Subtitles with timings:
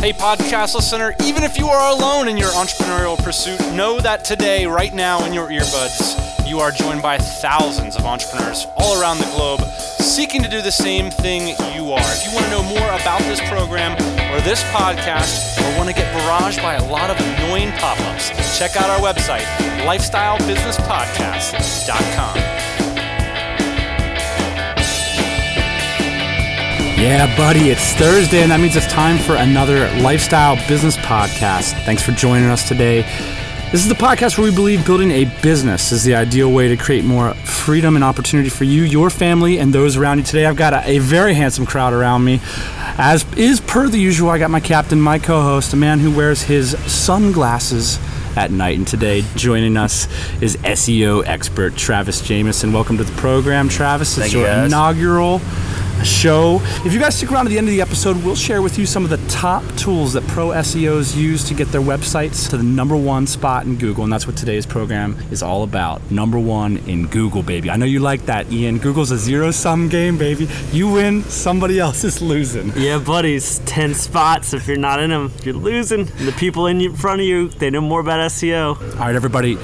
[0.00, 4.66] Hey, podcast listener, even if you are alone in your entrepreneurial pursuit, know that today,
[4.66, 9.26] right now, in your earbuds, you are joined by thousands of entrepreneurs all around the
[9.36, 9.60] globe
[10.00, 12.00] seeking to do the same thing you are.
[12.00, 13.92] If you want to know more about this program
[14.32, 18.30] or this podcast, or want to get barraged by a lot of annoying pop ups,
[18.58, 19.44] check out our website,
[19.84, 22.57] lifestylebusinesspodcast.com.
[26.98, 31.84] Yeah, buddy, it's Thursday, and that means it's time for another lifestyle business podcast.
[31.84, 33.02] Thanks for joining us today.
[33.70, 36.76] This is the podcast where we believe building a business is the ideal way to
[36.76, 40.24] create more freedom and opportunity for you, your family, and those around you.
[40.24, 42.40] Today, I've got a, a very handsome crowd around me.
[42.98, 46.10] As is per the usual, I got my captain, my co host, a man who
[46.10, 48.00] wears his sunglasses
[48.36, 48.76] at night.
[48.76, 50.08] And today, joining us
[50.42, 52.72] is SEO expert Travis Jamison.
[52.72, 54.18] Welcome to the program, Travis.
[54.18, 54.66] It's Thank you, your guys.
[54.66, 55.40] inaugural
[56.04, 56.60] show.
[56.84, 58.86] If you guys stick around to the end of the episode, we'll share with you
[58.86, 62.62] some of the top tools that pro SEOs use to get their websites to the
[62.62, 64.04] number one spot in Google.
[64.04, 66.10] And that's what today's program is all about.
[66.10, 67.70] Number one in Google, baby.
[67.70, 68.78] I know you like that, Ian.
[68.78, 70.48] Google's a zero sum game, baby.
[70.72, 72.72] You win, somebody else is losing.
[72.76, 74.54] Yeah, buddies, 10 spots.
[74.54, 76.00] If you're not in them, you're losing.
[76.00, 78.80] And the people in front of you, they know more about SEO.
[78.94, 79.58] All right, everybody.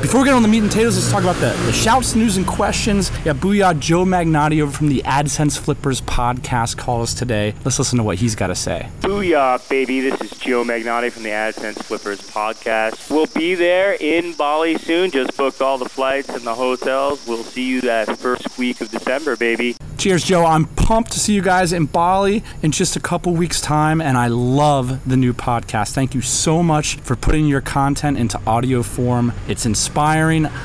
[0.00, 2.38] Before we get on the meat and potatoes, let's talk about the, the shouts, news,
[2.38, 3.10] and questions.
[3.22, 7.54] Yeah, Booyah Joe Magnotti over from the AdSense Flippers podcast called us today.
[7.66, 8.88] Let's listen to what he's got to say.
[9.02, 10.00] Booyah, baby.
[10.00, 13.10] This is Joe Magnotti from the AdSense Flippers podcast.
[13.10, 15.10] We'll be there in Bali soon.
[15.10, 17.26] Just booked all the flights and the hotels.
[17.28, 19.76] We'll see you that first week of December, baby.
[19.98, 20.46] Cheers, Joe.
[20.46, 24.16] I'm pumped to see you guys in Bali in just a couple weeks' time, and
[24.16, 25.92] I love the new podcast.
[25.92, 29.34] Thank you so much for putting your content into audio form.
[29.46, 29.89] It's inspiring.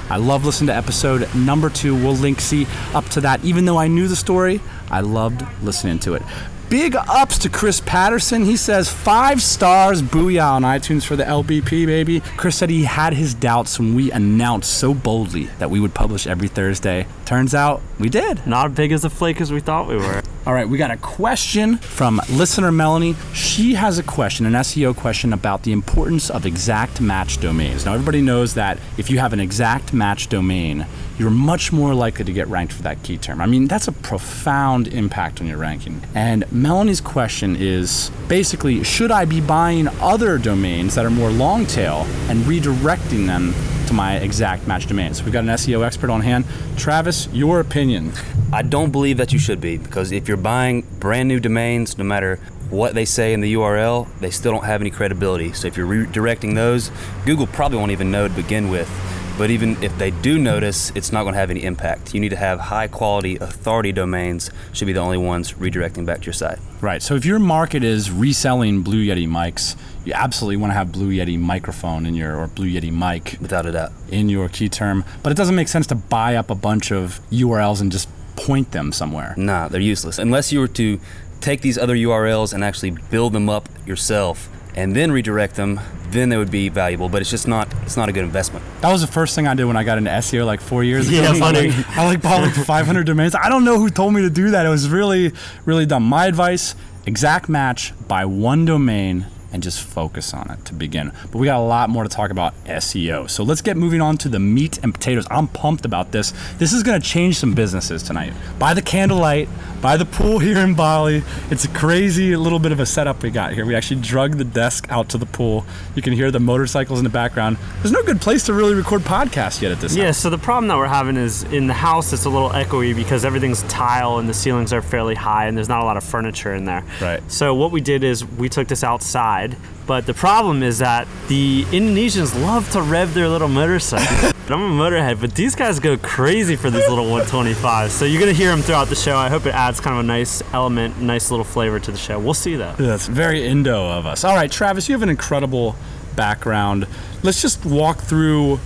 [0.10, 1.96] I love listening to episode number two.
[1.96, 3.44] We'll link see up to that.
[3.44, 6.24] Even though I knew the story, I loved listening to it.
[6.70, 8.44] Big ups to Chris Patterson.
[8.44, 12.22] He says five stars, booyah on iTunes for the LBP, baby.
[12.38, 16.26] Chris said he had his doubts when we announced so boldly that we would publish
[16.26, 17.06] every Thursday.
[17.26, 18.46] Turns out we did.
[18.48, 20.24] Not as big as a flake as we thought we were.
[20.48, 23.16] All right, we got a question from listener Melanie.
[23.34, 27.86] She has a question, an SEO question about the importance of exact match domains.
[27.86, 30.88] Now, everybody knows that if you have an exact match domain,
[31.18, 33.42] you're much more likely to get ranked for that key term.
[33.42, 36.02] I mean, that's a profound impact on your ranking.
[36.14, 41.66] And Melanie's question is basically should I be buying other domains that are more long
[41.66, 43.54] tail and redirecting them
[43.88, 45.24] to my exact match domains?
[45.24, 46.46] We've got an SEO expert on hand.
[46.76, 48.12] Travis, your opinion.
[48.52, 52.04] I don't believe that you should be because if you're buying brand new domains, no
[52.04, 52.40] matter
[52.70, 55.54] what they say in the URL, they still don't have any credibility.
[55.54, 56.92] So if you're redirecting those,
[57.26, 58.90] Google probably won't even know to begin with.
[59.38, 62.14] But even if they do notice, it's not going to have any impact.
[62.14, 66.20] You need to have high quality authority domains should be the only ones redirecting back
[66.22, 66.60] to your site.
[66.80, 67.02] Right.
[67.02, 69.76] So if your market is reselling Blue Yeti mics,
[70.06, 73.66] you absolutely want to have Blue Yeti microphone in your or Blue Yeti mic Without
[73.66, 73.92] a doubt.
[74.10, 75.04] in your key term.
[75.22, 78.08] But it doesn't make sense to buy up a bunch of URLs and just
[78.38, 79.34] point them somewhere.
[79.36, 80.18] Nah, they're useless.
[80.18, 81.00] Unless you were to
[81.42, 86.30] take these other URLs and actually build them up yourself and then redirect them, then
[86.30, 87.10] they would be valuable.
[87.10, 88.64] But it's just not it's not a good investment.
[88.82, 91.08] That was the first thing I did when I got into SEO like four years
[91.10, 91.22] ago.
[91.22, 91.72] Yeah, I funny.
[91.72, 93.36] like, I like bought like 500 domains.
[93.36, 94.66] I don't know who told me to do that.
[94.66, 95.32] It was really,
[95.66, 96.04] really dumb.
[96.04, 96.76] My advice:
[97.06, 101.14] exact match, buy one domain and just focus on it to begin.
[101.32, 103.30] But we got a lot more to talk about SEO.
[103.30, 105.26] So let's get moving on to the meat and potatoes.
[105.32, 106.34] I'm pumped about this.
[106.58, 108.34] This is going to change some businesses tonight.
[108.60, 109.48] By the candlelight,
[109.82, 111.24] by the pool here in Bali.
[111.52, 113.66] It's a crazy little bit of a setup we got here.
[113.66, 115.66] We actually drug the desk out to the pool.
[115.96, 117.58] You can hear the motorcycles in the background.
[117.78, 120.18] There's no good place to really record podcasts yet at this Yeah, house.
[120.18, 123.24] so the problem that we're having is in the house it's a little echoey because
[123.24, 126.54] everything's tile and the ceilings are fairly high and there's not a lot of furniture
[126.54, 126.84] in there.
[127.00, 127.22] Right.
[127.32, 129.45] So what we did is we took this outside,
[129.86, 134.34] but the problem is that the Indonesians love to rev their little motorcycles.
[134.50, 137.90] I'm a motorhead, but these guys go crazy for these little 125s.
[137.90, 139.18] So you're gonna hear them throughout the show.
[139.18, 142.20] I hope it adds kind of a nice element, nice little flavor to the show.
[142.20, 142.74] We'll see though.
[142.78, 144.24] That's very Indo of us.
[144.24, 145.76] All right, Travis, you have an incredible
[146.16, 146.88] background.
[147.24, 148.60] Let's just walk through.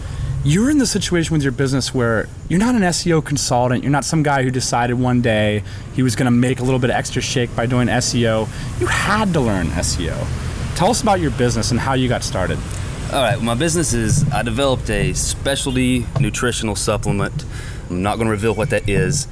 [0.44, 3.84] You're in the situation with your business where you're not an SEO consultant.
[3.84, 5.64] You're not some guy who decided one day
[5.96, 8.48] he was going to make a little bit of extra shake by doing SEO.
[8.80, 10.49] You had to learn SEO.
[10.80, 12.58] Tell us about your business and how you got started.
[13.12, 17.44] All right, well, my business is I developed a specialty nutritional supplement.
[17.90, 19.28] I'm not going to reveal what that is,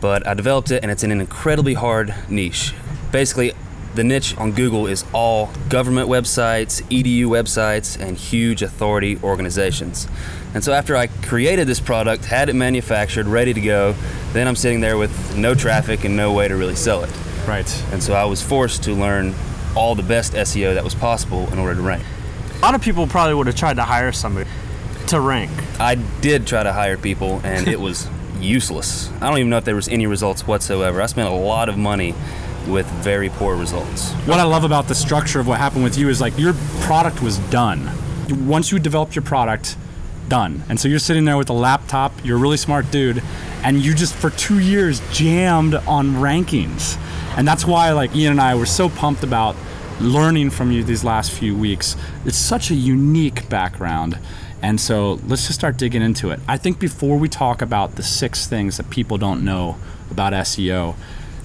[0.00, 2.72] but I developed it and it's in an incredibly hard niche.
[3.10, 3.50] Basically,
[3.96, 10.06] the niche on Google is all government websites, EDU websites, and huge authority organizations.
[10.54, 13.96] And so after I created this product, had it manufactured, ready to go,
[14.34, 17.10] then I'm sitting there with no traffic and no way to really sell it.
[17.44, 17.84] Right.
[17.90, 19.34] And so I was forced to learn
[19.76, 22.04] all the best SEO that was possible in order to rank.
[22.58, 24.48] A lot of people probably would have tried to hire somebody
[25.08, 25.50] to rank.
[25.80, 28.08] I did try to hire people and it was
[28.40, 29.10] useless.
[29.20, 31.02] I don't even know if there was any results whatsoever.
[31.02, 32.14] I spent a lot of money
[32.68, 34.12] with very poor results.
[34.26, 37.20] What I love about the structure of what happened with you is like your product
[37.22, 37.90] was done.
[38.46, 39.76] Once you developed your product,
[40.32, 40.62] done.
[40.70, 43.22] And so you're sitting there with a laptop, you're a really smart dude,
[43.62, 46.96] and you just for two years jammed on rankings.
[47.36, 49.56] And that's why like Ian and I were so pumped about
[50.00, 51.96] learning from you these last few weeks.
[52.24, 54.18] It's such a unique background.
[54.62, 56.40] And so let's just start digging into it.
[56.48, 59.76] I think before we talk about the six things that people don't know
[60.10, 60.94] about SEO,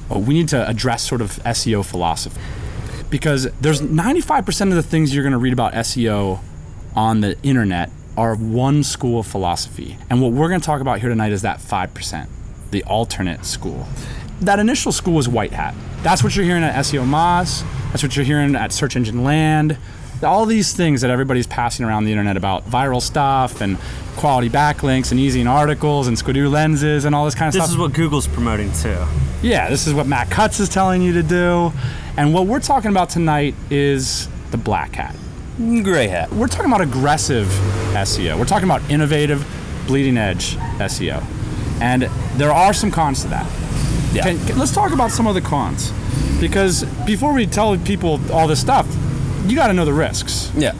[0.09, 2.39] uh, we need to address sort of SEO philosophy.
[3.09, 6.39] Because there's 95% of the things you're going to read about SEO
[6.95, 9.97] on the internet are one school of philosophy.
[10.09, 12.27] And what we're going to talk about here tonight is that 5%,
[12.71, 13.87] the alternate school.
[14.41, 15.75] That initial school is white hat.
[16.01, 17.63] That's what you're hearing at SEO Moz.
[17.91, 19.77] That's what you're hearing at Search Engine Land.
[20.23, 23.77] All these things that everybody's passing around the internet about viral stuff and
[24.15, 27.69] quality backlinks and easy articles and Squidoo lenses and all this kind of This stuff.
[27.69, 28.97] This is what Google's promoting too.
[29.43, 31.71] Yeah, this is what Matt Cutts is telling you to do.
[32.17, 35.15] And what we're talking about tonight is the black hat.
[35.57, 36.31] Gray hat.
[36.31, 37.47] We're talking about aggressive
[37.93, 38.37] SEO.
[38.37, 39.45] We're talking about innovative,
[39.87, 41.23] bleeding edge SEO.
[41.81, 42.03] And
[42.35, 43.45] there are some cons to that.
[44.13, 44.23] Yeah.
[44.23, 45.91] Can- can- let's talk about some of the cons.
[46.39, 48.85] Because before we tell people all this stuff,
[49.47, 50.51] you got to know the risks.
[50.55, 50.73] Yeah.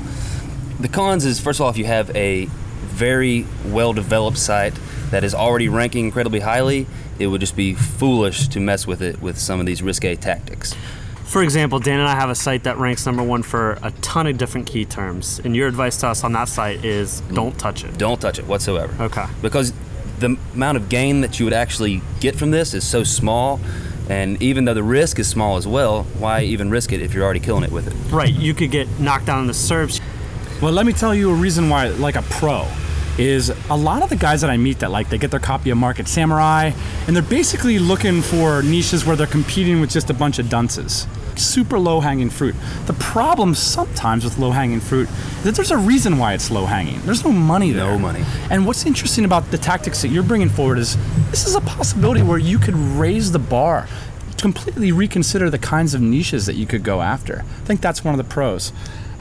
[0.80, 2.46] The cons is first of all, if you have a
[2.86, 4.74] very well developed site
[5.10, 6.86] that is already ranking incredibly highly,
[7.18, 10.76] it would just be foolish to mess with it with some of these risque tactics.
[11.28, 14.28] For example, Dan and I have a site that ranks number one for a ton
[14.28, 15.40] of different key terms.
[15.44, 17.98] And your advice to us on that site is don't touch it.
[17.98, 19.04] Don't touch it whatsoever.
[19.04, 19.26] Okay.
[19.42, 19.74] Because
[20.20, 23.60] the amount of gain that you would actually get from this is so small,
[24.10, 27.26] and even though the risk is small as well, why even risk it if you're
[27.26, 28.12] already killing it with it?
[28.12, 30.02] Right, you could get knocked down in the SERPs.
[30.62, 32.66] Well, let me tell you a reason why, like a pro,
[33.18, 35.72] is a lot of the guys that I meet that like they get their copy
[35.72, 36.72] of Market Samurai,
[37.06, 41.06] and they're basically looking for niches where they're competing with just a bunch of dunces.
[41.38, 42.56] Super low hanging fruit.
[42.86, 46.66] The problem sometimes with low hanging fruit is that there's a reason why it's low
[46.66, 47.02] hanging.
[47.02, 47.92] There's no money there.
[47.92, 48.24] No money.
[48.50, 50.98] And what's interesting about the tactics that you're bringing forward is
[51.30, 53.88] this is a possibility where you could raise the bar,
[54.38, 57.40] completely reconsider the kinds of niches that you could go after.
[57.40, 58.74] I think that's one of the pros.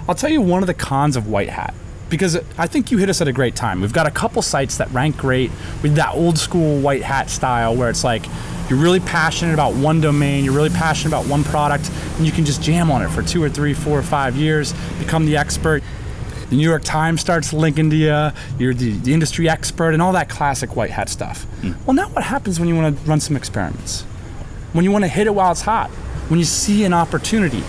[0.09, 1.75] I'll tell you one of the cons of white hat
[2.09, 3.81] because I think you hit us at a great time.
[3.81, 5.51] We've got a couple sites that rank great
[5.83, 8.25] with that old school white hat style where it's like
[8.69, 12.45] you're really passionate about one domain, you're really passionate about one product, and you can
[12.45, 15.83] just jam on it for two or three, four or five years, become the expert.
[16.51, 20.13] The New York Times starts linking to you, you're the, the industry expert, and all
[20.13, 21.43] that classic white hat stuff.
[21.61, 21.73] Hmm.
[21.85, 24.03] Well, now what happens when you want to run some experiments?
[24.73, 25.91] When you want to hit it while it's hot?
[26.29, 27.63] When you see an opportunity?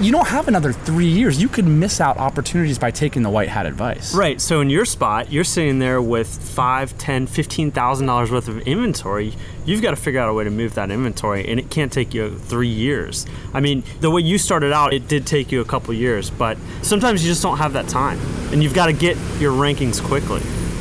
[0.00, 1.42] You don't have another three years.
[1.42, 4.14] You could miss out opportunities by taking the white hat advice.
[4.14, 8.48] Right, so in your spot, you're sitting there with five, ten, fifteen thousand dollars worth
[8.48, 9.34] of inventory.
[9.66, 12.14] You've got to figure out a way to move that inventory, and it can't take
[12.14, 13.26] you three years.
[13.52, 16.56] I mean, the way you started out, it did take you a couple years, but
[16.80, 18.18] sometimes you just don't have that time,
[18.52, 20.40] and you've got to get your rankings quickly.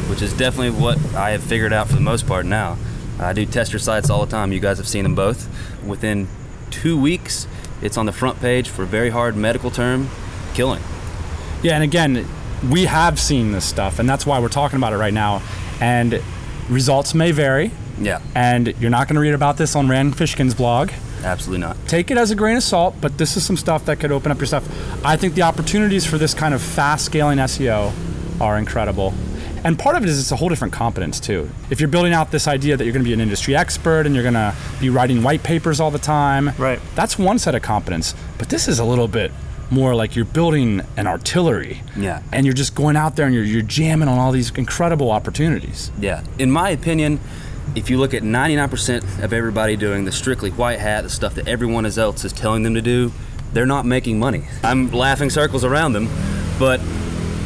[0.10, 2.77] which is definitely what I have figured out for the most part now.
[3.19, 4.54] I do tester sites all the time.
[4.54, 5.48] You guys have seen them both.
[5.86, 6.30] Within
[6.71, 7.47] two weeks,
[7.81, 10.09] it's on the front page for a very hard medical term,
[10.54, 10.81] killing.
[11.64, 12.28] Yeah, and again,
[12.69, 15.42] we have seen this stuff, and that's why we're talking about it right now.
[15.81, 16.21] And
[16.69, 20.54] results may vary, Yeah, and you're not going to read about this on Rand Fishkin's
[20.56, 20.92] blog.
[21.24, 21.78] absolutely not.
[21.88, 24.31] Take it as a grain of salt, but this is some stuff that could open
[24.31, 24.66] up your stuff.
[25.06, 27.92] I think the opportunities for this kind of fast scaling SEO
[28.42, 29.14] are incredible.
[29.63, 31.49] And part of it is it's a whole different competence too.
[31.69, 34.13] If you're building out this idea that you're going to be an industry expert and
[34.16, 36.80] you're going to be writing white papers all the time, Right.
[36.95, 38.13] That's one set of competence.
[38.37, 39.31] But this is a little bit
[39.71, 41.81] more like you're building an artillery.
[41.95, 42.23] Yeah.
[42.31, 45.92] And you're just going out there and you're, you're jamming on all these incredible opportunities.
[45.99, 47.19] Yeah, in my opinion,
[47.75, 51.47] if you look at 99% of everybody doing the strictly white hat, the stuff that
[51.47, 53.11] everyone else is telling them to do,
[53.54, 54.45] they're not making money.
[54.63, 56.09] I'm laughing circles around them,
[56.57, 56.80] but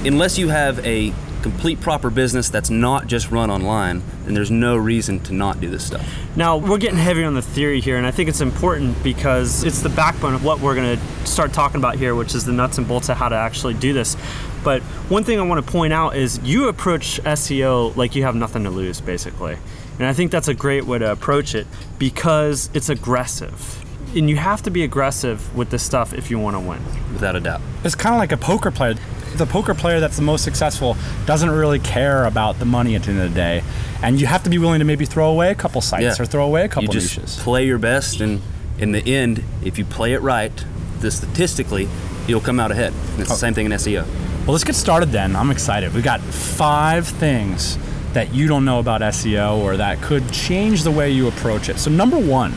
[0.05, 4.75] unless you have a complete proper business that's not just run online, then there's no
[4.75, 6.03] reason to not do this stuff.
[6.35, 9.81] Now, we're getting heavy on the theory here, and I think it's important because it's
[9.81, 12.79] the backbone of what we're going to start talking about here, which is the nuts
[12.79, 14.17] and bolts of how to actually do this.
[14.63, 18.35] But one thing I want to point out is you approach SEO like you have
[18.35, 19.57] nothing to lose, basically.
[19.99, 21.67] And I think that's a great way to approach it
[21.99, 23.79] because it's aggressive.
[24.15, 26.79] and you have to be aggressive with this stuff if you want to win.
[27.13, 27.61] without a doubt.
[27.83, 28.95] It's kind of like a poker player.
[29.35, 33.11] The poker player that's the most successful doesn't really care about the money at the
[33.11, 33.63] end of the day,
[34.01, 36.23] and you have to be willing to maybe throw away a couple sites Yeah.
[36.23, 37.39] or throw away a couple you just niches.
[37.39, 38.41] play your best, and
[38.77, 40.51] in the end, if you play it right,
[40.99, 41.87] the statistically,
[42.27, 42.93] you'll come out ahead.
[43.11, 43.37] And it's the oh.
[43.37, 44.05] same thing in SEO.
[44.45, 45.35] Well, let's get started then.
[45.35, 45.93] I'm excited.
[45.93, 47.77] We've got five things
[48.13, 51.79] that you don't know about SEO or that could change the way you approach it.
[51.79, 52.53] So, number one,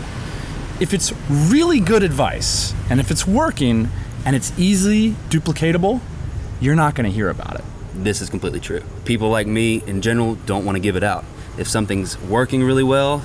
[0.80, 3.88] if it's really good advice and if it's working
[4.24, 6.00] and it's easily duplicatable,
[6.60, 7.64] you're not going to hear about it.
[7.94, 8.82] This is completely true.
[9.04, 11.24] People like me, in general, don't want to give it out.
[11.58, 13.24] If something's working really well,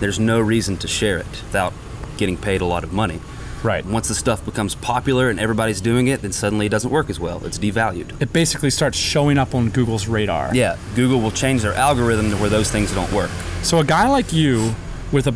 [0.00, 1.72] there's no reason to share it without
[2.16, 3.20] getting paid a lot of money.
[3.62, 3.84] Right.
[3.84, 7.20] Once the stuff becomes popular and everybody's doing it, then suddenly it doesn't work as
[7.20, 7.44] well.
[7.46, 8.20] It's devalued.
[8.20, 10.52] It basically starts showing up on Google's radar.
[10.52, 13.30] Yeah, Google will change their algorithm to where those things don't work.
[13.62, 14.74] So a guy like you
[15.12, 15.34] with a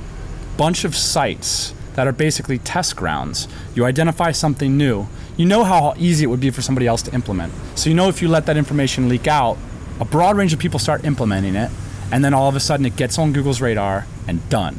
[0.56, 5.08] bunch of sites that are basically test grounds, you identify something new.
[5.36, 7.52] You know how easy it would be for somebody else to implement.
[7.74, 9.58] So you know if you let that information leak out,
[9.98, 11.70] a broad range of people start implementing it,
[12.12, 14.78] and then all of a sudden it gets on Google's radar and done.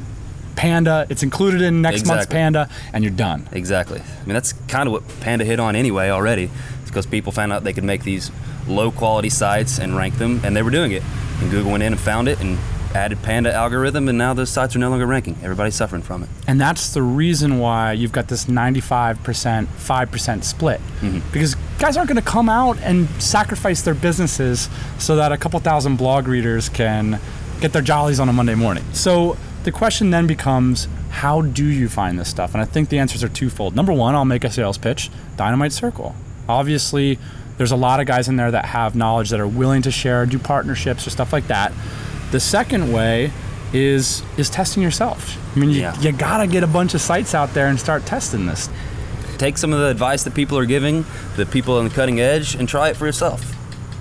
[0.55, 3.47] Panda, it's included in next month's Panda, and you're done.
[3.51, 3.99] Exactly.
[3.99, 6.49] I mean, that's kind of what Panda hit on anyway already.
[6.85, 8.31] Because people found out they could make these
[8.67, 11.03] low quality sites and rank them, and they were doing it.
[11.41, 12.57] And Google went in and found it and
[12.97, 15.37] added Panda algorithm, and now those sites are no longer ranking.
[15.43, 16.29] Everybody's suffering from it.
[16.47, 19.17] And that's the reason why you've got this 95%,
[19.67, 20.81] 5% split.
[20.99, 21.31] Mm-hmm.
[21.31, 25.59] Because guys aren't going to come out and sacrifice their businesses so that a couple
[25.59, 27.19] thousand blog readers can
[27.61, 28.83] get their jollies on a Monday morning.
[28.93, 32.53] So the question then becomes how do you find this stuff?
[32.53, 33.75] And I think the answers are twofold.
[33.75, 36.15] Number one, I'll make a sales pitch Dynamite Circle.
[36.47, 37.17] Obviously,
[37.57, 40.25] there's a lot of guys in there that have knowledge that are willing to share,
[40.25, 41.71] do partnerships or stuff like that.
[42.31, 43.31] The second way
[43.73, 45.37] is is testing yourself.
[45.55, 45.99] I mean, you, Yeah.
[45.99, 48.69] you gotta get a bunch of sites out there and start testing this.
[49.37, 51.05] Take some of the advice that people are giving,
[51.35, 53.53] the people on the cutting edge, and try it for yourself.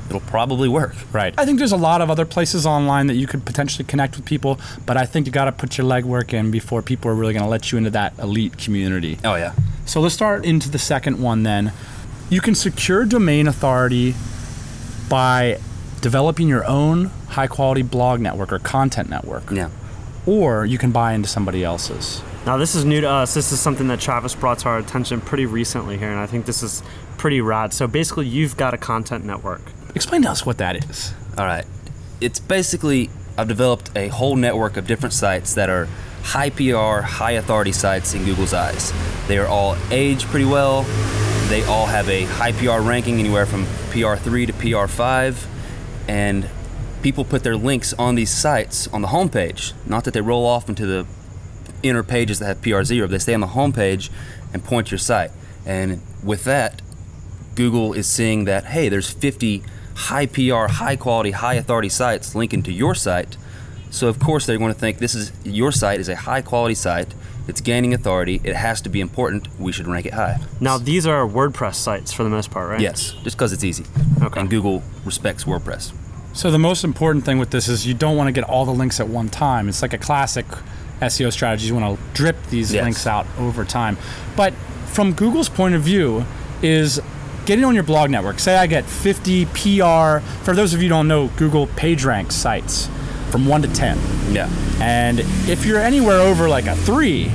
[0.09, 0.95] It'll probably work.
[1.13, 1.35] Right.
[1.37, 4.25] I think there's a lot of other places online that you could potentially connect with
[4.25, 7.49] people, but I think you gotta put your legwork in before people are really gonna
[7.49, 9.19] let you into that elite community.
[9.25, 9.53] Oh, yeah.
[9.85, 11.73] So let's start into the second one then.
[12.31, 14.15] You can secure domain authority
[15.09, 15.59] by
[16.01, 19.69] developing your own high quality blog network or content network, Yeah.
[20.27, 22.23] or you can buy into somebody else's.
[22.45, 23.35] Now, this is new to us.
[23.35, 26.47] This is something that Travis brought to our attention pretty recently here, and I think
[26.47, 26.83] this is
[27.17, 27.73] pretty rad.
[27.73, 29.63] So basically, you've got a content network.
[29.97, 31.13] Explain to us what that is.
[31.37, 31.65] All right.
[32.21, 35.89] It's basically, I've developed a whole network of different sites that are
[36.23, 38.93] high PR, high authority sites in Google's eyes.
[39.27, 40.85] They are all aged pretty well.
[41.49, 45.47] They all have a high PR ranking, anywhere from PR3 to PR5.
[46.09, 46.49] And
[47.03, 49.73] people put their links on these sites on the homepage.
[49.87, 51.07] Not that they roll off into the
[51.83, 54.11] inner pages that have PR0, but they stay on the homepage
[54.53, 55.31] and point to your site.
[55.65, 56.83] And with that,
[57.55, 59.63] Google is seeing that, hey, there's 50
[59.95, 63.37] high PR, high quality, high authority sites linking to your site.
[63.91, 66.75] So of course they're going to think this is your site is a high quality
[66.75, 67.15] site.
[67.49, 68.41] It's gaining authority.
[68.43, 69.49] It has to be important.
[69.59, 70.39] We should rank it high.
[70.61, 72.81] Now, these are WordPress sites for the most part, right?
[72.81, 73.85] Yes, just because it's easy.
[74.23, 74.41] Okay.
[74.41, 75.93] And Google respects WordPress.
[76.33, 78.73] So the most important thing with this is you don't want to get all the
[78.75, 79.69] links at one time.
[79.69, 80.45] It's like a classic
[81.01, 81.67] SEO strategy.
[81.69, 82.83] You want to drip these Yes.
[82.83, 83.97] links out over time.
[84.37, 84.53] But
[84.87, 86.25] from Google's point of view,
[86.63, 87.01] is
[87.45, 88.39] getting on your blog network.
[88.39, 90.21] Say I get 50 PR.
[90.43, 92.89] For those of you who don't know, Google PageRank sites
[93.37, 93.99] from one to ten.
[94.33, 94.49] Yeah,
[94.81, 97.31] And if you're anywhere over like a three,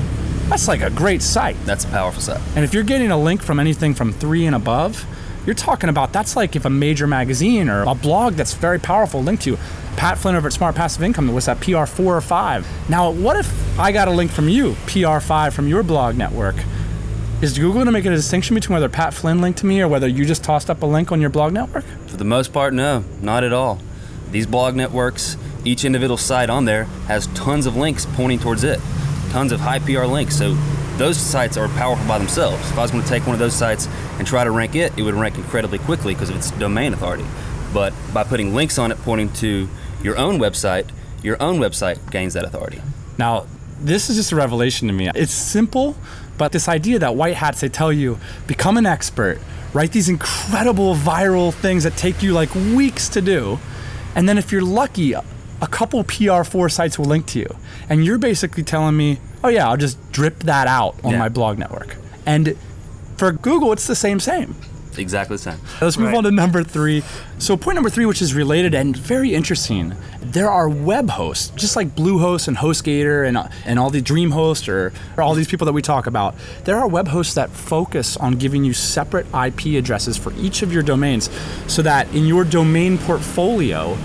[0.49, 1.55] that's like a great site.
[1.63, 2.41] that's a powerful site.
[2.55, 5.05] And if you're getting a link from anything from three and above,
[5.45, 9.21] you're talking about that's like if a major magazine or a blog that's very powerful
[9.21, 9.57] linked to you.
[9.95, 12.65] Pat Flynn over at Smart Passive Income was that PR four or five.
[12.89, 16.55] Now, what if I got a link from you, PR five from your blog network?
[17.43, 19.87] Is Google going to make a distinction between whether Pat Flynn linked to me or
[19.87, 21.85] whether you just tossed up a link on your blog network?
[22.07, 23.79] For the most part, no, not at all.
[24.31, 28.79] These blog networks, each individual site on there has tons of links pointing towards it,
[29.29, 30.35] tons of high PR links.
[30.35, 30.55] So
[30.97, 32.69] those sites are powerful by themselves.
[32.71, 33.87] If I was going to take one of those sites
[34.17, 37.25] and try to rank it, it would rank incredibly quickly because of its domain authority.
[37.73, 39.67] But by putting links on it pointing to
[40.03, 40.89] your own website,
[41.23, 42.81] your own website gains that authority.
[43.17, 43.45] Now,
[43.79, 45.09] this is just a revelation to me.
[45.15, 45.95] It's simple,
[46.37, 49.39] but this idea that white hats, they tell you, become an expert,
[49.73, 53.59] write these incredible viral things that take you like weeks to do.
[54.15, 55.15] And then if you're lucky,
[55.61, 57.55] a couple PR4 sites will link to you.
[57.89, 61.19] And you're basically telling me, oh yeah, I'll just drip that out on Yeah.
[61.19, 61.95] my blog network.
[62.25, 62.55] And
[63.17, 64.55] for Google, it's the same same.
[64.97, 65.57] Exactly the same.
[65.79, 66.17] Let's move Right.
[66.17, 67.01] on to number three.
[67.37, 71.77] So, point number three, which is related and very interesting, there are web hosts, just
[71.77, 75.71] like Bluehost and HostGator and, and all the DreamHost or, or all these people that
[75.71, 76.35] we talk about.
[76.65, 80.73] There are web hosts that focus on giving you separate IP addresses for each of
[80.73, 81.29] your domains
[81.67, 83.97] so that in your domain portfolio,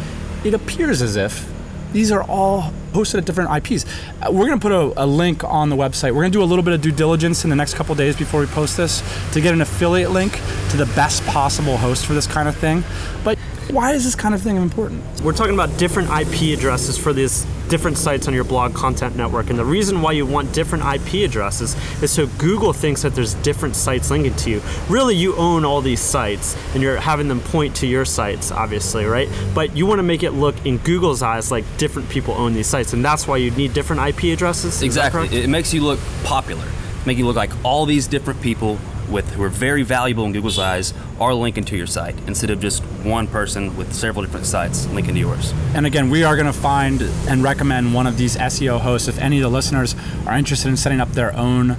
[0.47, 1.53] it appears as if
[1.93, 3.85] these are all hosted at different IPs.
[4.21, 6.11] Uh, we're going to put a, a link on the website.
[6.11, 8.17] We're going to do a little bit of due diligence in the next couple days
[8.17, 12.12] before we post this to get an affiliate link to the best possible host for
[12.12, 12.85] this kind of thing.
[13.25, 13.38] But
[13.71, 15.03] why is this kind of thing important?
[15.23, 19.50] We're talking about different IP addresses for these different sites on your blog content network.
[19.50, 23.35] And the reason why you want different IP addresses is so Google thinks that there's
[23.35, 24.62] different sites linking to you.
[24.88, 29.04] Really, you own all these sites and you're having them point to your sites, obviously,
[29.04, 29.28] right?
[29.54, 32.66] But you want to make it look in Google's eyes like different people own these
[32.66, 32.92] sites.
[32.92, 34.82] And that's why you need different IP addresses.
[34.82, 35.28] Exactly.
[35.28, 36.66] It, makes you look popular.
[37.06, 38.78] Make you look like all these different people
[39.10, 42.60] with who are very valuable in Google's eyes are linking to your site instead of
[42.60, 45.52] just one person with several different sites linking to yours.
[45.75, 49.18] And again, we are going to find and recommend one of these SEO hosts if
[49.18, 49.94] any of the listeners
[50.26, 51.76] are interested in setting up their own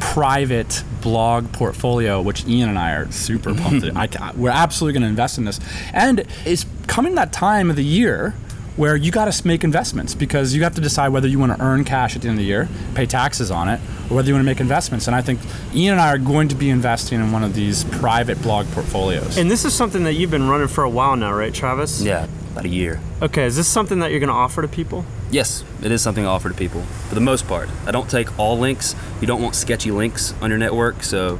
[0.00, 3.86] private blog portfolio, which Ian and I are super pumped.
[3.96, 5.60] I, we're absolutely going to invest in this.
[5.92, 8.34] And it's coming that time of the year
[8.76, 11.62] where you got to make investments because you have to decide whether you want to
[11.62, 13.80] earn cash at the end of the year, pay taxes on it,
[14.10, 15.06] or whether you want to make investments.
[15.06, 15.40] And I think
[15.74, 19.38] Ian and I are going to be investing in one of these private blog portfolios.
[19.38, 22.02] And this is something that you've been running for a while now, right, Travis?
[22.02, 23.00] Yeah, about a year.
[23.22, 25.04] Okay, is this something that you're going to offer to people?
[25.30, 27.68] Yes, it is something I offer to people for the most part.
[27.86, 28.96] I don't take all links.
[29.20, 31.38] You don't want sketchy links on your network, so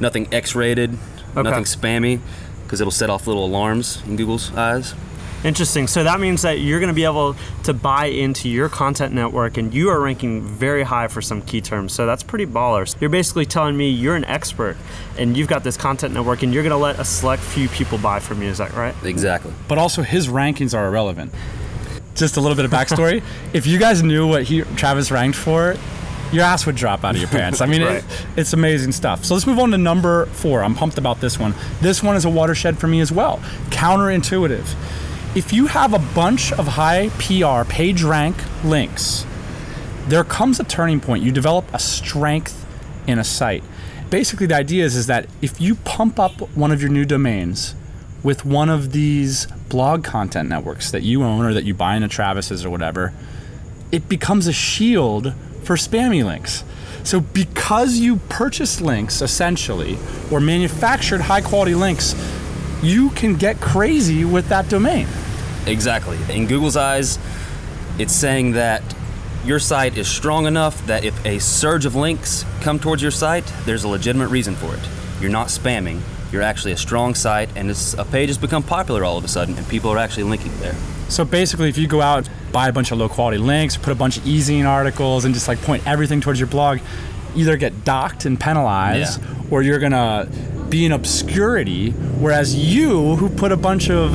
[0.00, 0.98] nothing X-rated,
[1.36, 1.48] Okay.
[1.48, 2.18] nothing spammy,
[2.64, 4.94] because it'll set off little alarms in Google's eyes.
[5.42, 5.86] Interesting.
[5.86, 9.56] So that means that you're going to be able to buy into your content network
[9.56, 11.94] and you are ranking very high for some key terms.
[11.94, 13.00] So that's pretty ballers.
[13.00, 14.76] You're basically telling me you're an expert
[15.16, 17.96] and you've got this content network and you're going to let a select few people
[17.96, 18.48] buy from you.
[18.48, 18.94] Is that right?
[19.02, 19.52] Exactly.
[19.66, 21.32] but also his rankings are irrelevant.
[22.14, 23.22] Just a little bit of backstory.
[23.54, 25.74] if you guys knew what he Travis ranked for,
[26.32, 27.60] your ass would drop out of your pants.
[27.62, 27.96] I mean, Right.
[27.96, 28.04] it,
[28.36, 29.24] it's amazing stuff.
[29.24, 30.62] So let's move on to number four.
[30.62, 31.54] I'm pumped about this one.
[31.80, 33.38] This one is a watershed for me as well.
[33.70, 34.66] Counterintuitive.
[35.32, 39.24] If you have a bunch of high PR page rank links,
[40.08, 41.22] there comes a turning point.
[41.22, 42.66] You develop a strength
[43.06, 43.62] in a site.
[44.10, 47.76] Basically, the idea is, is that if you pump up one of your new domains
[48.24, 52.08] with one of these blog content networks that you own or that you buy into
[52.08, 53.12] Travis's or whatever,
[53.92, 56.64] it becomes a shield for spammy links.
[57.04, 59.96] So because you purchased links essentially
[60.32, 62.16] or manufactured high quality links,
[62.82, 65.06] you can get crazy with that domain.
[65.66, 66.18] Exactly.
[66.34, 67.18] In Google's eyes,
[67.98, 68.82] it's saying that
[69.44, 73.50] your site is strong enough that if a surge of links come towards your site,
[73.64, 74.80] there's a legitimate reason for it.
[75.20, 76.00] You're not spamming.
[76.32, 79.56] You're actually a strong site, and a page has become popular all of a sudden,
[79.56, 80.74] and people are actually linking there.
[81.08, 83.96] So basically, if you go out, buy a bunch of low quality links, put a
[83.96, 86.78] bunch of e-zine articles, and just like point everything towards your blog,
[87.34, 89.28] either get docked and penalized, Yeah.
[89.50, 90.28] or you're gonna
[90.70, 91.90] be in obscurity.
[91.90, 94.12] Whereas you, who put a bunch of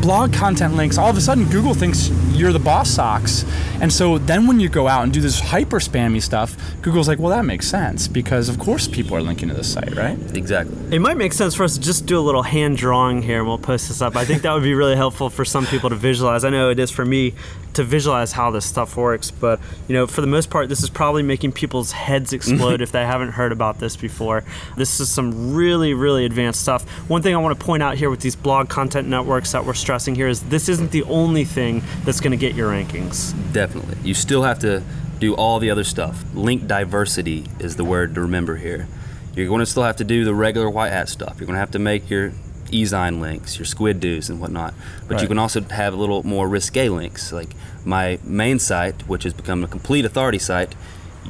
[0.00, 3.44] blog content links, all of a sudden Google thinks you're the boss socks.
[3.80, 7.18] And so then when you go out and do this hyper spammy stuff, Google's like,
[7.18, 10.18] well, that makes sense because of course people are linking to this site, right?
[10.36, 10.76] Exactly.
[10.94, 13.46] It might make sense for us to just do a little hand drawing here and
[13.46, 14.16] we'll post this up.
[14.16, 16.44] I think that would be really helpful for some people to visualize.
[16.44, 17.34] I know it is for me
[17.76, 20.88] to visualize how this stuff works, but you know, for the most part, this is
[20.88, 24.44] probably making people's heads explode if they haven't heard about this before.
[24.76, 26.88] This is some really, really advanced stuff.
[27.08, 29.74] One thing I want to point out here with these blog content networks that we're
[29.74, 33.32] stressing here is this isn't the only thing that's going to get your rankings.
[33.52, 33.96] Definitely.
[34.02, 34.82] You still have to
[35.20, 36.24] do all the other stuff.
[36.34, 38.88] Link diversity is the word to remember here.
[39.36, 41.36] You're going to still have to do the regular white hat stuff.
[41.38, 42.32] You're going to have to make your
[42.72, 44.74] Ezine links, your Squidoo's, and whatnot.
[45.06, 47.32] But you can also have a little more risque links.
[47.32, 47.50] Like
[47.84, 50.74] my main site, which has become a complete authority site,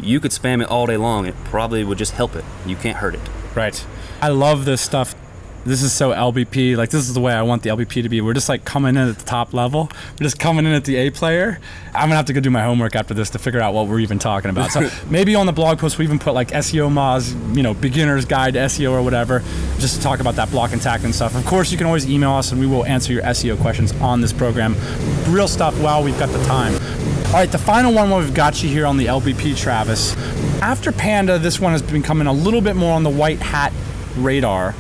[0.01, 1.27] you could spam it all day long.
[1.27, 2.45] It probably would just help it.
[2.65, 3.29] You can't hurt it.
[3.55, 3.85] Right.
[4.23, 5.15] I love this stuff.
[5.67, 6.77] This is so LBP.
[6.77, 8.21] Like this is the way I want the LBP to be.
[8.21, 9.91] We're just like coming in at the top level.
[10.13, 11.59] We're just coming in at the A player.
[11.93, 13.99] I'm gonna have to go do my homework after this to figure out what we're
[13.99, 14.71] even talking about.
[14.71, 18.25] So maybe on the blog post we even put like SEO Moz, you know, beginner's
[18.25, 19.41] guide to SEO or whatever,
[19.81, 21.35] just to talk about that block and tack and stuff.
[21.35, 24.21] Of course, you can always email us and we will answer your SEO questions on
[24.21, 24.77] this program.
[25.27, 26.75] Real stuff while we've got the time.
[27.27, 30.17] All right, the final one we've got you here on the LBP, Travis.
[30.63, 33.73] After Panda, this one has been coming a little bit more on the white hat
[34.17, 34.75] radar,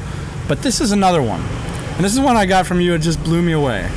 [0.48, 1.40] but this is another one.
[1.40, 3.90] And this is one I got from you, it just blew me away.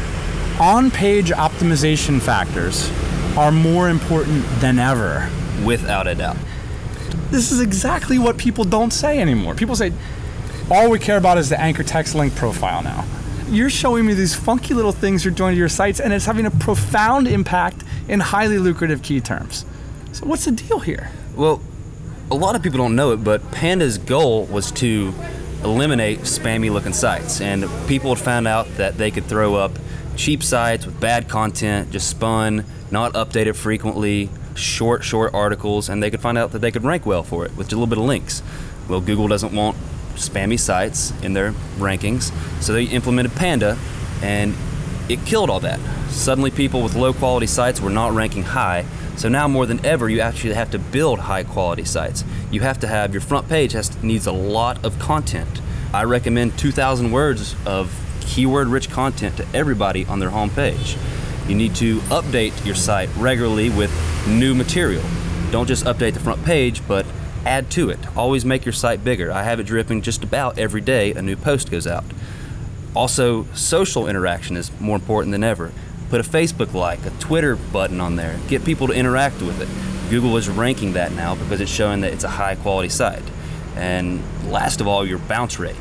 [0.60, 2.92] On page optimization factors
[3.38, 5.30] are more important than ever.
[5.64, 6.38] Without a doubt.
[7.30, 9.54] This is exactly what people don't say anymore.
[9.56, 9.94] People say,
[10.72, 13.06] all we care about is the anchor text link profile now.
[13.48, 16.46] You're showing me these funky little things you're doing to your sites, and it's having
[16.46, 19.66] a profound impact in highly lucrative key terms.
[20.12, 21.10] So, what's the deal here?
[21.36, 21.62] Well,
[22.32, 25.14] a lot of people don't know it, but Panda's goal was to
[25.64, 27.42] eliminate spammy looking sites.
[27.42, 29.72] And people had found out that they could throw up
[30.16, 36.12] cheap sites with bad content, just spun, not updated frequently, short, short articles, and they
[36.12, 37.98] could find out that they could rank well for it with just a little bit
[37.98, 38.44] of links.
[38.88, 39.78] Well, Google doesn't want
[40.16, 43.78] spammy sites in their rankings, so they implemented Panda,
[44.22, 44.56] and
[45.08, 45.80] it killed all that.
[46.10, 48.86] Suddenly, people with low quality sites were not ranking high.
[49.20, 52.24] So now more than ever, you actually have to build high quality sites.
[52.52, 55.62] You have to have your front page has needs a lot of content.
[55.94, 60.96] I recommend 2,000 words of keyword-rich content to everybody on their home page.
[61.50, 63.92] You need to update your site regularly with
[64.26, 65.04] new material.
[65.52, 67.06] Don't just update the front page, but
[67.46, 68.00] add to it.
[68.16, 69.34] Always make your site bigger.
[69.34, 72.06] I have it dripping just about every day a new post goes out.
[72.96, 75.74] Also, social interaction is more important than ever.
[76.10, 78.40] Put a Facebook like, a Twitter button on there.
[78.48, 80.10] Get people to interact with it.
[80.10, 83.24] Google is ranking that now because it's showing that it's a high quality site.
[83.76, 85.76] And last of all, your bounce rate.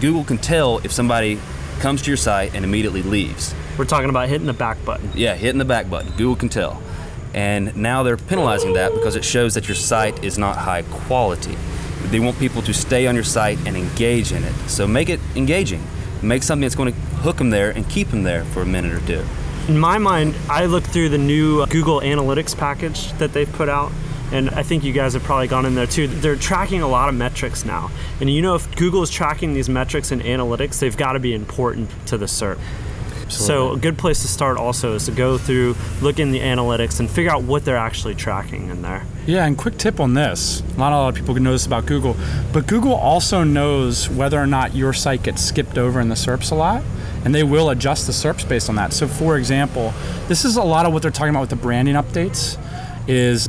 [0.00, 1.38] Google can tell if somebody
[1.80, 3.54] comes to your site and immediately leaves.
[3.76, 5.10] We're talking about hitting the back button.
[5.14, 6.10] Yeah, hitting the back button.
[6.12, 6.82] Google can tell.
[7.34, 11.56] And now they're penalizing that because it shows that your site is not high quality.
[12.06, 14.54] They want people to stay on your site and engage in it.
[14.68, 15.82] So make it engaging.
[16.22, 18.92] Make something that's going to hook them there and keep them there for a minute
[18.92, 19.24] or two.
[19.70, 23.92] In my mind, I looked through the new Google Analytics package that they've put out.
[24.32, 26.08] And I think you guys have probably gone in there too.
[26.08, 27.92] They're tracking a lot of metrics now.
[28.18, 31.34] And you know, if Google is tracking these metrics and analytics, they've got to be
[31.34, 32.58] important to the SERP.
[33.28, 36.98] So a good place to start also is to go through, look in the analytics,
[36.98, 39.04] and figure out what they're actually tracking in there.
[39.24, 42.16] Yeah, and quick tip on this not a lot of people know this about Google,
[42.52, 46.50] but Google also knows whether or not your site gets skipped over in the SERPs
[46.50, 46.82] a lot,
[47.24, 48.92] and they will adjust the SERPs based on that.
[48.92, 49.92] So, for example,
[50.28, 52.58] this is a lot of what they're talking about with the branding updates.
[53.08, 53.48] Is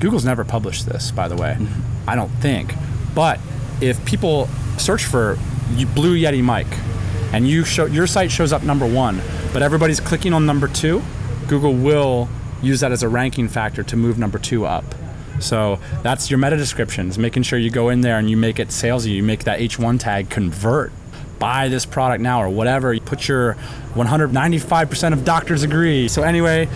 [0.00, 2.08] Google's never published this, by the way, mm-hmm.
[2.08, 2.74] I don't think.
[3.14, 3.40] But
[3.80, 5.38] if people search for
[5.94, 6.66] Blue Yeti mic,
[7.32, 9.20] and you show your site shows up number one,
[9.52, 11.02] but everybody's clicking on number two,
[11.48, 12.28] Google will
[12.62, 14.84] use that as a ranking factor to move number two up.
[15.40, 18.68] So that's your meta descriptions, making sure you go in there and you make it
[18.68, 20.92] salesy, you make that H1 tag convert.
[21.42, 22.94] Buy this product now or whatever.
[22.94, 23.54] You put your
[23.94, 26.06] 195% of doctors agree.
[26.06, 26.68] So anyway,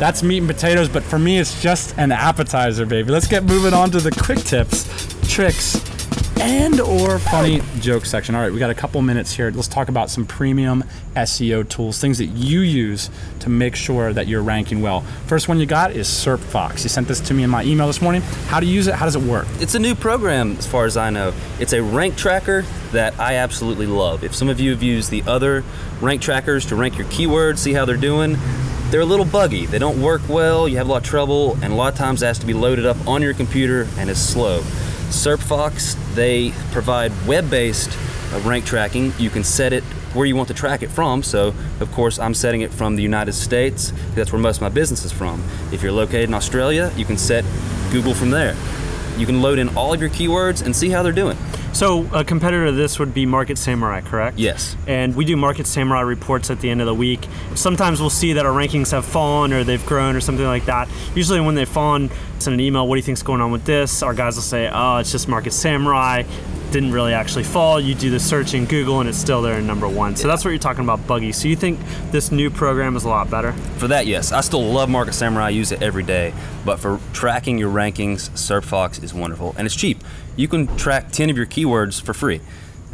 [0.00, 3.12] that's meat and potatoes, but for me it's just an appetizer, baby.
[3.12, 4.88] Let's get moving on to the quick tips,
[5.32, 5.76] tricks,
[6.40, 8.34] and or funny joke section.
[8.34, 9.50] All right, we got a couple minutes here.
[9.50, 10.84] Let's talk about some premium
[11.16, 15.00] SEO tools, things that you use to make sure that you're ranking well.
[15.26, 16.82] First one you got is SERP Fox.
[16.84, 18.22] You sent this to me in my email this morning.
[18.48, 18.94] How to use it?
[18.94, 19.46] How does it work?
[19.60, 21.32] It's a new program, as far as I know.
[21.58, 24.22] It's a rank tracker that I absolutely love.
[24.22, 25.64] If some of you have used the other
[26.00, 28.36] rank trackers to rank your keywords, see how they're doing,
[28.90, 29.66] they're a little buggy.
[29.66, 32.22] They don't work well, you have a lot of trouble, and a lot of times
[32.22, 34.62] it has to be loaded up on your computer and is slow.
[35.08, 37.90] SERPFox, they provide web-based
[38.32, 39.12] uh, rank tracking.
[39.18, 39.82] You can set it
[40.14, 41.22] where you want to track it from.
[41.22, 43.92] So, of course, I'm setting it from the United States.
[44.14, 45.42] That's where most of my business is from.
[45.72, 47.44] If you're located in Australia, you can set
[47.90, 48.56] Google from there.
[49.16, 51.36] You can load in all of your keywords and see how they're doing.
[51.72, 54.38] So a competitor to this would be Market Samurai, correct?
[54.38, 54.76] Yes.
[54.86, 57.26] And we do Market Samurai reports at the end of the week.
[57.54, 60.88] Sometimes we'll see that our rankings have fallen or they've grown or something like that.
[61.14, 64.02] Usually when they've fallen, send an email, what do you think's going on with this?
[64.02, 66.24] Our guys will say, oh, it's just Market Samurai.
[66.70, 67.80] Didn't really actually fall.
[67.80, 70.16] You do the search in Google and it's still there in number one.
[70.16, 71.32] So that's what you're talking about, buggy.
[71.32, 73.52] So you think this new program is a lot better?
[73.78, 74.32] For that, yes.
[74.32, 75.46] I still love Market Samurai.
[75.46, 76.34] I use it every day.
[76.66, 79.54] But for tracking your rankings, SERPFox is wonderful.
[79.56, 80.04] And it's cheap.
[80.36, 82.42] You can track 10 of your keywords for free.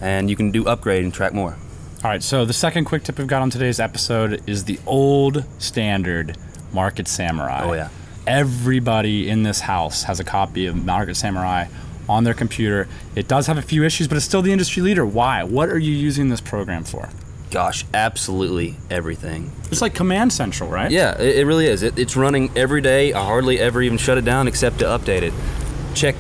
[0.01, 1.57] And you can do upgrade and track more.
[2.05, 5.45] All right, so the second quick tip we've got on today's episode is the old
[5.59, 6.37] standard
[6.73, 7.63] Market Samurai.
[7.65, 7.89] Oh, yeah.
[8.27, 11.67] Everybody in this house has a copy of Market Samurai
[12.09, 12.89] on their computer.
[13.15, 15.05] It does have a few issues, but it's still the industry leader.
[15.05, 15.43] Why?
[15.45, 17.09] What are you using this program for?
[17.51, 19.53] Gosh, absolutely everything.
[19.71, 20.91] It's like Command Central, right?
[20.91, 21.83] Yeah, it, it really is.
[21.83, 23.13] It, it's running every day.
[23.13, 25.33] I hardly ever even shut it down except to update it.
[25.95, 26.17] Check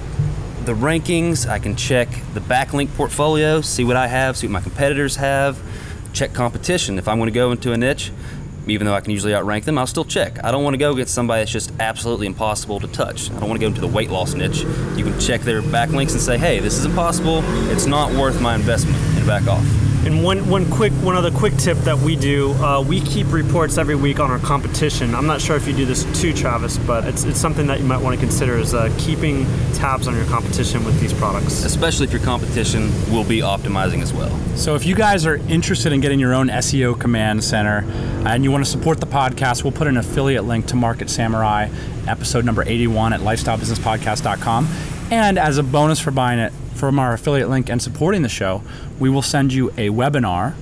[0.64, 1.48] the rankings.
[1.48, 5.60] I can check the backlink portfolio, see what I have, see what my competitors have.
[6.12, 6.98] Check competition.
[6.98, 8.12] If I'm going to go into a niche,
[8.66, 10.42] even though I can usually outrank them, I'll still check.
[10.44, 13.30] I don't want to go get somebody that's just absolutely impossible to touch.
[13.30, 14.60] I don't want to go into the weight loss niche.
[14.96, 17.42] You can check their backlinks and say, hey, this is impossible.
[17.70, 19.64] It's not worth my investment, and back off.
[20.06, 23.78] And one, one quick, one other quick tip that we do, uh, we keep reports
[23.78, 25.14] every week on our competition.
[25.14, 27.86] I'm not sure if you do this too, Travis, but it's, it's something that you
[27.86, 31.64] might want to consider is uh, keeping tabs on your competition with these products.
[31.64, 34.36] Especially if your competition will be optimizing as well.
[34.56, 37.82] So if you guys are interested in getting your own SEO command center
[38.26, 41.70] and you want to support the podcast, we'll put an affiliate link to Market Samurai
[42.06, 44.68] episode number 81 at lifestylebusinesspodcast.com.
[45.10, 48.62] And as a bonus for buying it from our affiliate link and supporting the show,
[48.98, 50.54] we will send you a webinar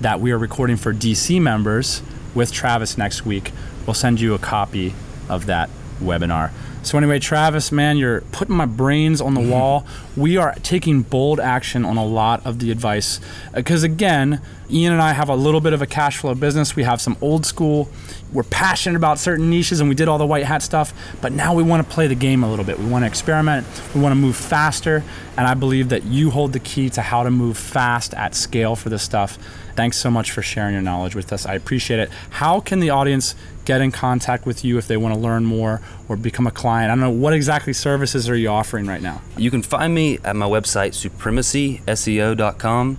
[0.00, 2.02] that we are recording for DC members
[2.34, 3.52] with Travis next week.
[3.86, 4.94] We'll send you a copy
[5.28, 6.50] of that webinar.
[6.82, 9.50] So anyway, Travis, man, you're putting my brains on the mm-hmm.
[9.50, 9.86] wall.
[10.16, 14.40] We are taking bold action on a lot of the advice uh, because again,
[14.70, 16.76] Ian and I have a little bit of a cash flow business.
[16.76, 17.88] We have some old school.
[18.32, 21.54] We're passionate about certain niches and we did all the white hat stuff, but now
[21.54, 22.78] we want to play the game a little bit.
[22.78, 23.66] We want to experiment.
[23.94, 25.02] We want to move faster,
[25.36, 28.76] and I believe that you hold the key to how to move fast at scale
[28.76, 29.38] for this stuff.
[29.80, 31.46] Thanks so much for sharing your knowledge with us.
[31.46, 32.10] I appreciate it.
[32.28, 35.80] How can the audience get in contact with you if they want to learn more
[36.06, 36.90] or become a client?
[36.90, 39.22] I don't know what exactly services are you offering right now?
[39.38, 42.98] You can find me at my website, supremacyseo.com,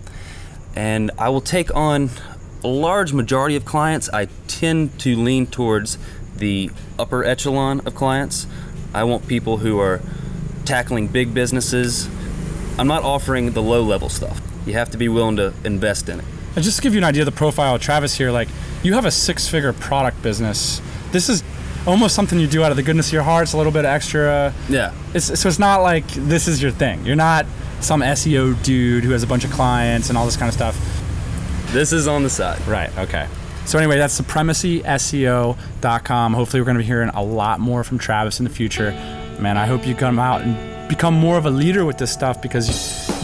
[0.76, 2.10] and I will take on
[2.64, 4.10] a large majority of clients.
[4.12, 6.00] I tend to lean towards
[6.36, 8.48] the upper echelon of clients.
[8.92, 10.02] I want people who are
[10.66, 12.10] tackling big businesses.
[12.80, 14.42] I'm not offering the low level stuff.
[14.66, 16.26] You have to be willing to invest in it.
[16.56, 18.50] And just to give you an idea of the profile of Travis here, like
[18.84, 20.82] you have a six figure product business.
[21.12, 21.44] This is
[21.88, 23.44] almost something you do out of the goodness of your heart.
[23.44, 24.54] It's a little bit extra.
[24.70, 24.94] Yeah.
[25.14, 27.06] It's, so it's not like this is your thing.
[27.06, 27.46] You're not
[27.80, 30.76] some SEO dude who has a bunch of clients and all this kind of stuff.
[31.72, 32.66] This is on the side.
[32.68, 32.96] Right.
[32.98, 33.28] Okay.
[33.66, 36.34] So anyway, that's supremacyseo.com.
[36.34, 38.92] Hopefully, we're going to be hearing a lot more from Travis in the future.
[39.40, 42.42] Man, I hope you come out and become more of a leader with this stuff
[42.42, 42.74] because you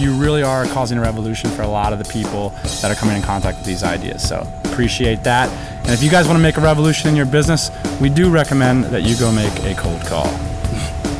[0.05, 2.49] really are causing a revolution for a lot of the people
[2.81, 4.27] that are coming in contact with these ideas.
[4.27, 5.49] So appreciate that.
[5.81, 8.85] And if you guys want to make a revolution in your business, we do recommend
[8.85, 10.25] that you go make a cold call.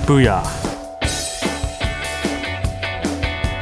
[0.05, 0.67] Booyah.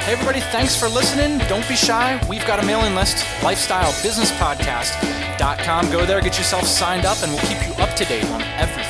[0.06, 1.40] Hey, everybody, thanks for listening.
[1.48, 2.22] Don't be shy.
[2.30, 5.92] We've got a mailing list, lifestylebusinesspodcast.com.
[5.92, 8.84] Go there, get yourself signed up, and we'll keep you up to date on every